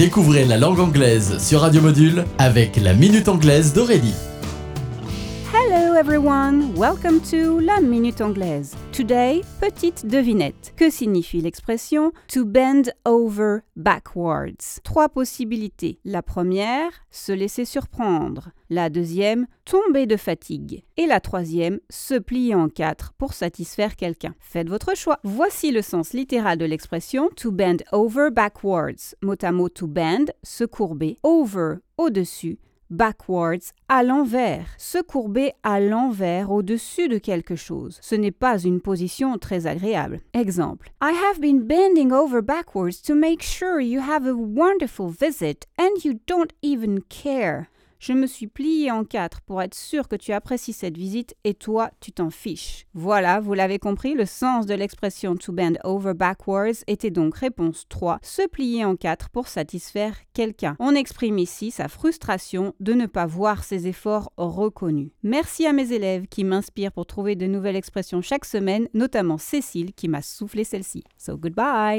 Découvrez 0.00 0.46
la 0.46 0.56
langue 0.56 0.80
anglaise 0.80 1.36
sur 1.46 1.60
Radio 1.60 1.82
Module 1.82 2.24
avec 2.38 2.76
la 2.76 2.94
Minute 2.94 3.28
Anglaise 3.28 3.74
d'Aurélie. 3.74 4.29
Hello 5.62 5.94
everyone, 5.94 6.74
welcome 6.74 7.20
to 7.20 7.60
La 7.60 7.80
Minute 7.80 8.22
Anglaise. 8.22 8.74
Today, 8.92 9.42
petite 9.60 10.06
devinette. 10.06 10.72
Que 10.74 10.88
signifie 10.88 11.42
l'expression 11.42 12.12
to 12.28 12.46
bend 12.46 12.94
over 13.04 13.62
backwards? 13.76 14.80
Trois 14.84 15.10
possibilités. 15.10 15.98
La 16.06 16.22
première, 16.22 16.90
se 17.10 17.32
laisser 17.32 17.66
surprendre. 17.66 18.52
La 18.70 18.88
deuxième, 18.88 19.46
tomber 19.66 20.06
de 20.06 20.16
fatigue. 20.16 20.82
Et 20.96 21.06
la 21.06 21.20
troisième, 21.20 21.78
se 21.90 22.14
plier 22.14 22.54
en 22.54 22.70
quatre 22.70 23.12
pour 23.12 23.34
satisfaire 23.34 23.96
quelqu'un. 23.96 24.34
Faites 24.40 24.70
votre 24.70 24.96
choix. 24.96 25.18
Voici 25.24 25.72
le 25.72 25.82
sens 25.82 26.14
littéral 26.14 26.56
de 26.56 26.64
l'expression 26.64 27.28
to 27.36 27.52
bend 27.52 27.82
over 27.92 28.30
backwards. 28.30 29.14
Mot 29.20 29.36
à 29.42 29.52
mot 29.52 29.68
to 29.68 29.86
bend, 29.86 30.32
se 30.42 30.64
courber, 30.64 31.18
over, 31.22 31.80
au-dessus, 31.98 32.58
backwards, 32.90 33.72
à 33.88 34.02
l'envers, 34.02 34.66
se 34.76 34.98
courber 34.98 35.52
à 35.62 35.80
l'envers 35.80 36.50
au-dessus 36.50 37.08
de 37.08 37.18
quelque 37.18 37.56
chose. 37.56 37.98
Ce 38.02 38.14
n'est 38.14 38.30
pas 38.30 38.58
une 38.58 38.80
position 38.80 39.38
très 39.38 39.66
agréable. 39.66 40.20
Exemple. 40.34 40.90
I 41.00 41.12
have 41.12 41.40
been 41.40 41.60
bending 41.66 42.12
over 42.12 42.42
backwards 42.42 43.00
to 43.02 43.14
make 43.14 43.42
sure 43.42 43.80
you 43.80 44.00
have 44.00 44.26
a 44.26 44.34
wonderful 44.34 45.08
visit 45.08 45.66
and 45.78 46.04
you 46.04 46.20
don't 46.26 46.52
even 46.62 47.00
care. 47.08 47.68
Je 48.00 48.14
me 48.14 48.26
suis 48.26 48.46
plié 48.46 48.90
en 48.90 49.04
quatre 49.04 49.42
pour 49.42 49.60
être 49.60 49.74
sûr 49.74 50.08
que 50.08 50.16
tu 50.16 50.32
apprécies 50.32 50.72
cette 50.72 50.96
visite 50.96 51.34
et 51.44 51.52
toi, 51.52 51.90
tu 52.00 52.12
t'en 52.12 52.30
fiches. 52.30 52.86
Voilà, 52.94 53.40
vous 53.40 53.52
l'avez 53.52 53.78
compris, 53.78 54.14
le 54.14 54.24
sens 54.24 54.64
de 54.64 54.72
l'expression 54.72 55.36
to 55.36 55.52
bend 55.52 55.74
over 55.84 56.14
backwards 56.14 56.82
était 56.86 57.10
donc 57.10 57.36
réponse 57.36 57.84
3, 57.90 58.18
se 58.22 58.48
plier 58.48 58.86
en 58.86 58.96
quatre 58.96 59.28
pour 59.28 59.48
satisfaire 59.48 60.16
quelqu'un. 60.32 60.76
On 60.78 60.94
exprime 60.94 61.38
ici 61.38 61.70
sa 61.70 61.88
frustration 61.88 62.72
de 62.80 62.94
ne 62.94 63.04
pas 63.04 63.26
voir 63.26 63.64
ses 63.64 63.86
efforts 63.86 64.32
reconnus. 64.38 65.10
Merci 65.22 65.66
à 65.66 65.74
mes 65.74 65.92
élèves 65.92 66.26
qui 66.26 66.42
m'inspirent 66.42 66.92
pour 66.92 67.04
trouver 67.04 67.36
de 67.36 67.46
nouvelles 67.46 67.76
expressions 67.76 68.22
chaque 68.22 68.46
semaine, 68.46 68.88
notamment 68.94 69.36
Cécile 69.36 69.92
qui 69.92 70.08
m'a 70.08 70.22
soufflé 70.22 70.64
celle-ci. 70.64 71.04
So 71.18 71.36
goodbye! 71.36 71.98